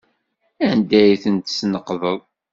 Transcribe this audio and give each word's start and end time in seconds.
Anda 0.69 0.97
ay 1.03 1.13
tent-tesneqdeḍ? 1.23 2.19